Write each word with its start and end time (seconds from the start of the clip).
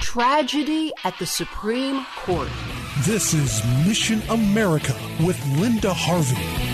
Tragedy 0.00 0.92
at 1.04 1.18
the 1.18 1.26
Supreme 1.26 2.04
Court. 2.16 2.48
This 3.00 3.32
is 3.32 3.62
Mission 3.86 4.22
America 4.28 4.94
with 5.24 5.38
Linda 5.56 5.92
Harvey. 5.94 6.69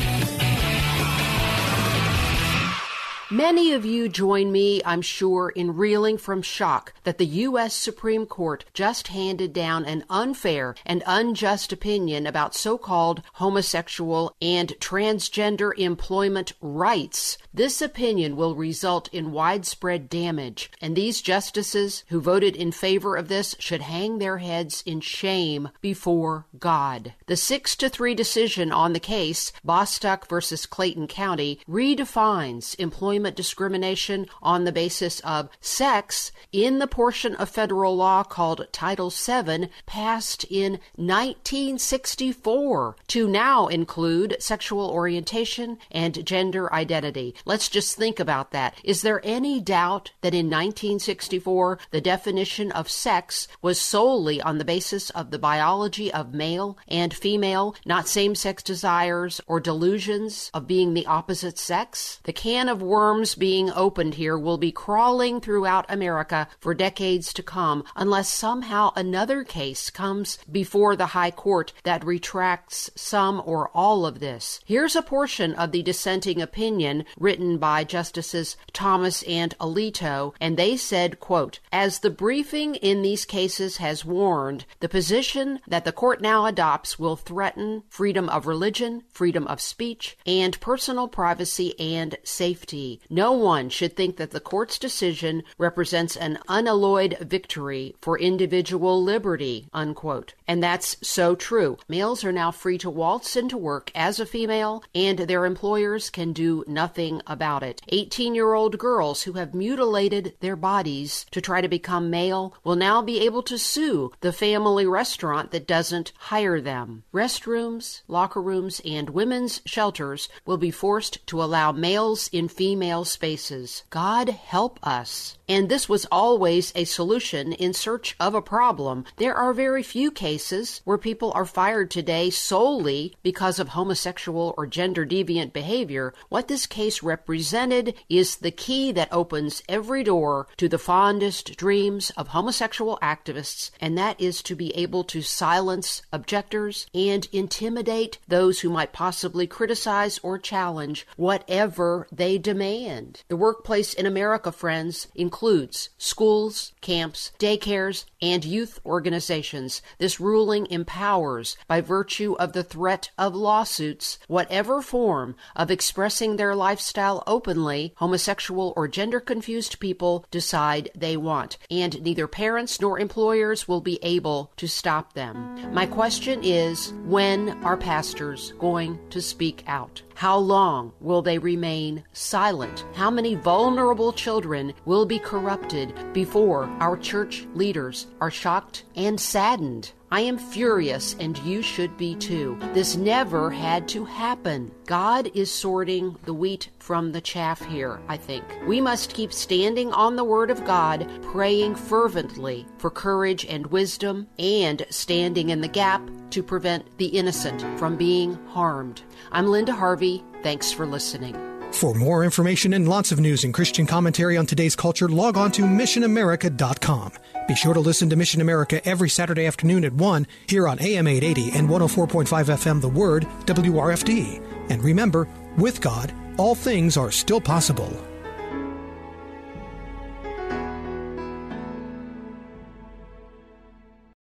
Many 3.31 3.73
of 3.73 3.85
you 3.85 4.09
join 4.09 4.53
me, 4.53 4.81
I'm 4.85 5.03
sure, 5.03 5.49
in 5.49 5.75
reeling 5.75 6.17
from 6.17 6.43
shock 6.43 6.93
that 7.03 7.19
the 7.19 7.27
U.S. 7.27 7.75
Supreme 7.75 8.25
Court 8.25 8.65
just 8.73 9.09
handed 9.09 9.53
down 9.53 9.85
an 9.85 10.05
unfair 10.09 10.77
and 10.87 11.03
unjust 11.05 11.73
opinion 11.73 12.25
about 12.25 12.55
so 12.55 12.79
called 12.79 13.23
homosexual 13.35 14.37
and 14.41 14.69
transgender 14.79 15.77
employment 15.77 16.53
rights. 16.61 17.37
This 17.53 17.83
opinion 17.83 18.37
will 18.37 18.55
result 18.55 19.13
in 19.13 19.33
widespread 19.33 20.09
damage, 20.09 20.71
and 20.81 20.95
these 20.95 21.21
justices 21.21 22.05
who 22.11 22.21
voted 22.21 22.55
in 22.55 22.71
favor 22.71 23.17
of 23.17 23.27
this 23.27 23.57
should 23.59 23.81
hang 23.81 24.19
their 24.19 24.39
heads 24.39 24.85
in 24.87 25.01
shame 25.01 25.71
before 25.81 26.47
God. 26.61 27.15
The 27.27 27.37
6 27.37 27.75
to 27.77 27.89
3 27.89 28.15
decision 28.15 28.71
on 28.71 28.93
the 28.93 29.01
case, 29.01 29.53
Bostock 29.65 30.29
versus 30.29 30.65
Clayton 30.65 31.09
County, 31.09 31.59
redefines 31.69 32.79
employment 32.79 33.16
employment 33.17 33.37
discrimination 33.37 34.27
on 34.43 34.65
the 34.65 34.73
basis 34.73 35.21
of 35.21 35.49
sex 35.61 36.33
in 36.53 36.81
the 36.81 36.87
portion 36.87 37.35
of 37.37 37.49
federal 37.49 37.97
law 37.97 38.23
called 38.23 38.67
Title 38.73 39.09
VII, 39.11 39.71
passed 39.87 40.45
in 40.51 40.73
1964 40.97 42.97
to 43.09 43.27
now 43.29 43.69
include 43.69 44.37
sexual 44.39 44.91
orientation 44.91 45.79
and 45.91 46.27
gender 46.27 46.71
identity. 46.75 47.35
Let's 47.47 47.71
just 47.71 47.97
think 47.97 48.21
about 48.21 48.51
that. 48.53 48.75
Is 48.85 49.01
there 49.03 49.21
any 49.25 49.61
doubt 49.61 50.13
that 50.21 50.35
in 50.35 50.47
1964 50.47 51.79
the 51.91 52.03
definition 52.03 52.71
of 52.73 52.91
sex 52.91 53.49
was 53.63 53.81
solely 53.81 54.43
on 54.43 54.59
the 54.59 54.65
basis 54.65 55.09
of 55.11 55.31
the 55.31 55.39
biology 55.39 56.13
of 56.13 56.35
male 56.35 56.77
and 56.87 57.15
female, 57.15 57.75
not 57.87 58.09
same 58.09 58.35
sex 58.35 58.63
desires 58.63 59.41
or 59.47 59.59
delusions 59.59 60.51
of 60.53 60.67
being 60.67 60.93
the 60.93 61.07
opposite 61.07 61.59
sex? 61.59 62.21
The 62.25 62.33
can 62.33 62.69
of 62.69 62.83
worms 62.83 63.06
worms 63.07 63.37
being 63.37 63.71
opened 63.71 64.15
here 64.15 64.37
will 64.37 64.59
be 64.59 64.73
crawling 64.73 65.41
throughout 65.41 65.87
America 65.89 66.49
for 66.59 66.75
decades 66.75 67.33
to 67.33 67.41
come 67.41 67.85
unless 67.95 68.29
somehow 68.29 68.91
another 68.97 69.45
case 69.45 69.91
comes 69.91 70.39
before 70.51 70.97
the 70.97 71.07
High 71.07 71.31
Court 71.31 71.73
that 71.85 72.05
retracts 72.05 72.91
some 72.97 73.41
or 73.47 73.71
all 73.73 74.05
of 74.05 74.19
this. 74.19 74.59
Here's 74.67 74.97
a 74.97 75.03
portion 75.03 75.55
of 75.55 75.71
the 75.71 75.85
dissenting 75.85 76.43
opinion 76.43 77.05
written 77.17 77.59
by 77.59 77.85
Justices 77.85 78.57
Thomas 78.73 79.23
and 79.23 79.57
Alito, 79.61 80.35
and 80.41 80.57
they 80.57 80.77
said, 80.77 81.21
quote, 81.21 81.61
As 81.71 82.01
the 82.01 82.11
briefing 82.11 82.75
in 82.75 83.03
these 83.03 83.25
cases 83.25 83.77
has 83.77 84.05
warned, 84.05 84.65
the 84.81 84.89
position 84.89 85.61
that 85.69 85.85
the 85.85 85.93
court 85.93 86.21
now 86.21 86.45
adopts 86.47 86.99
will 86.99 87.15
threaten 87.15 87.85
freedom 87.89 88.29
of 88.31 88.49
religion, 88.49 89.05
freedom 89.13 89.47
of 89.47 89.61
speech, 89.61 90.19
and 90.27 90.59
personal 90.61 91.07
privacy 91.07 91.79
and 91.79 92.19
safety. 92.25 92.96
No 93.11 93.33
one 93.33 93.69
should 93.69 93.97
think 93.97 94.17
that 94.17 94.31
the 94.31 94.41
court's 94.41 94.79
decision 94.79 95.43
represents 95.59 96.17
an 96.17 96.39
unalloyed 96.49 97.17
victory 97.21 97.95
for 98.01 98.19
individual 98.19 99.03
liberty, 99.03 99.69
unquote. 99.73 100.35
And 100.49 100.63
that's 100.63 100.97
so 101.03 101.35
true. 101.35 101.79
Males 101.89 102.25
are 102.25 102.33
now 102.33 102.51
free 102.51 102.79
to 102.79 102.91
waltz 102.91 103.37
into 103.37 103.57
work 103.57 103.91
as 103.95 104.21
a 104.21 104.27
female, 104.27 104.83
and 104.95 105.19
their 105.19 105.45
employers 105.45 106.11
can 106.11 106.33
do 106.33 106.65
nothing 106.67 107.23
about 107.27 107.63
it. 107.63 107.83
18 107.89 108.35
year 108.35 108.55
old 108.55 108.79
girls 108.79 109.23
who 109.23 109.33
have 109.35 109.55
mutilated 109.55 110.35
their 110.41 110.57
bodies 110.57 111.27
to 111.31 111.41
try 111.41 111.61
to 111.61 111.69
become 111.69 112.11
male 112.11 112.55
will 112.65 112.77
now 112.77 113.03
be 113.03 113.21
able 113.21 113.43
to 113.43 113.59
sue 113.59 114.13
the 114.21 114.33
family 114.33 114.87
restaurant 114.87 115.51
that 115.51 115.67
doesn't 115.67 116.13
hire 116.17 116.61
them. 116.61 117.05
Restrooms, 117.13 118.03
locker 118.09 118.41
rooms, 118.41 118.81
and 118.85 119.11
women's 119.11 119.61
shelters 119.67 120.29
will 120.45 120.57
be 120.57 120.71
forced 120.71 121.27
to 121.27 121.43
allow 121.43 121.73
males 121.73 122.29
in 122.33 122.49
female 122.49 122.86
female 122.87 123.05
spaces. 123.05 123.83
God 123.91 124.29
help 124.29 124.79
us. 124.87 125.37
And 125.49 125.69
this 125.69 125.89
was 125.89 126.07
always 126.11 126.73
a 126.75 126.85
solution 126.85 127.53
in 127.53 127.73
search 127.73 128.17
of 128.19 128.35
a 128.35 128.43
problem. 128.43 129.05
There 129.17 129.35
are 129.35 129.53
very 129.53 129.83
few 129.83 130.11
cases 130.11 130.83
where 130.85 130.99
people 130.99 131.33
are 131.35 131.45
fired 131.45 131.91
today 131.91 132.31
solely 132.31 133.15
because 133.23 133.59
of 133.59 133.69
homosexual 133.69 134.55
or 134.57 134.67
gender 134.67 135.07
deviant 135.07 135.53
behavior. 135.53 136.15
What 136.29 136.49
this 136.49 136.67
case 136.67 137.03
represented 137.03 137.95
is 138.09 138.37
the 138.37 138.51
key 138.51 138.93
that 138.93 139.13
opens 139.13 139.63
every 139.69 140.03
door 140.05 140.49
to 140.57 140.69
the 140.69 140.79
fondest 140.79 141.57
dreams 141.57 142.11
of 142.17 142.29
homosexual 142.29 142.99
activists, 143.03 143.71
and 143.81 143.97
that 143.99 144.21
is 144.21 144.43
to 144.43 144.57
be 144.57 144.75
able 144.77 145.05
to 145.05 145.23
silence 145.23 146.03
objectors 146.13 146.87
and 146.93 147.29
intimidate 147.33 148.19
those 148.27 148.61
who 148.61 148.71
might 148.71 148.93
possibly 148.93 149.47
criticize 149.47 150.19
or 150.23 150.39
challenge 150.39 151.07
whatever 151.17 152.09
they 152.11 152.37
demand 152.37 152.76
demand. 152.77 153.23
The 153.29 153.37
workplace 153.37 153.95
in 153.95 154.07
America, 154.07 154.53
friends, 154.53 155.09
includes 155.15 155.91
schools, 155.99 156.73
camps, 156.81 157.33
daycares, 157.39 158.05
and 158.21 158.45
youth 158.45 158.81
organizations. 158.85 159.83
This 159.99 160.21
ruling 160.21 160.67
empowers, 160.71 161.57
by 161.67 161.81
virtue 161.81 162.35
of 162.39 162.53
the 162.53 162.65
threat 162.65 163.11
of 163.19 163.35
lawsuits, 163.35 164.19
whatever 164.29 164.83
form 164.83 165.37
of 165.55 165.71
expressing 165.71 166.37
their 166.37 166.55
lifestyle 166.55 167.23
openly 167.27 167.95
homosexual 167.97 168.73
or 168.77 168.89
gender 168.89 169.21
confused 169.21 169.79
people 169.81 170.25
decide 170.31 170.91
they 170.95 171.17
want, 171.17 171.59
and 171.71 172.03
neither 172.03 172.27
parents 172.27 172.81
nor 172.81 172.99
employers 172.99 173.69
will 173.69 173.81
be 173.81 173.99
able 174.03 174.53
to 174.57 174.67
stop 174.67 175.15
them. 175.15 175.57
My 175.73 175.87
question 175.87 176.41
is 176.43 176.93
when 177.05 177.51
are 177.65 177.77
pastors 177.77 178.53
going 178.59 178.99
to 179.11 179.21
speak 179.21 179.65
out? 179.67 180.03
How 180.17 180.39
long 180.39 180.95
will 180.99 181.21
they 181.21 181.37
remain 181.37 182.03
silent? 182.15 182.87
How 182.95 183.11
many 183.11 183.35
vulnerable 183.35 184.15
children 184.15 184.73
will 184.87 185.05
be 185.05 185.19
corrupted 185.19 185.93
before 186.15 186.65
our 186.81 186.97
church 186.97 187.47
leaders 187.53 188.07
are 188.19 188.31
shocked 188.31 188.85
and 188.95 189.21
saddened? 189.21 189.93
I 190.17 190.21
am 190.21 190.39
furious, 190.39 191.15
and 191.21 191.37
you 191.41 191.61
should 191.61 191.95
be 191.99 192.15
too. 192.15 192.57
This 192.73 192.97
never 192.97 193.51
had 193.51 193.87
to 193.89 194.07
happen. 194.07 194.73
God 194.87 195.31
is 195.35 195.51
sorting 195.51 196.17
the 196.25 196.33
wheat 196.33 196.71
from 196.79 197.13
the 197.13 197.21
chaff 197.21 197.63
here, 197.67 198.01
I 198.09 198.17
think. 198.17 198.43
We 198.67 198.81
must 198.81 199.13
keep 199.13 199.31
standing 199.31 199.93
on 199.93 200.17
the 200.17 200.25
Word 200.25 200.51
of 200.51 200.65
God, 200.65 201.07
praying 201.21 201.75
fervently 201.75 202.65
for 202.79 202.89
courage 202.89 203.45
and 203.45 203.67
wisdom, 203.67 204.27
and 204.39 204.87
standing 204.89 205.51
in 205.51 205.61
the 205.61 205.69
gap 205.69 206.01
to 206.31 206.43
prevent 206.43 206.97
the 206.97 207.09
innocent 207.09 207.61
from 207.79 207.99
being 207.99 208.43
harmed. 208.47 209.03
I'm 209.33 209.49
Linda 209.49 209.75
Harvey. 209.75 210.25
Thanks 210.43 210.73
for 210.73 210.87
listening. 210.87 211.56
For 211.77 211.93
more 211.93 212.25
information 212.25 212.73
and 212.73 212.89
lots 212.89 213.13
of 213.13 213.21
news 213.21 213.45
and 213.45 213.53
Christian 213.53 213.85
commentary 213.85 214.39
on 214.39 214.47
today's 214.47 214.75
culture, 214.75 215.11
log 215.11 215.37
on 215.37 215.53
to 215.53 215.63
missionamerica.com. 215.63 217.13
Be 217.47 217.55
sure 217.55 217.75
to 217.75 217.81
listen 217.81 218.09
to 218.09 218.17
Mission 218.17 218.41
America 218.41 218.83
every 218.89 219.11
Saturday 219.11 219.45
afternoon 219.45 219.85
at 219.85 219.93
1 219.93 220.27
here 220.47 220.67
on 220.67 220.81
AM 220.81 221.07
880 221.07 221.55
and 221.55 221.69
104.5 221.69 222.27
FM 222.27 222.81
The 222.81 222.89
Word, 222.89 223.27
WRFD. 223.45 224.43
And 224.71 224.83
remember, 224.83 225.29
with 225.59 225.83
God, 225.83 226.15
all 226.39 226.55
things 226.55 226.97
are 226.97 227.11
still 227.11 227.43
possible. 227.43 227.95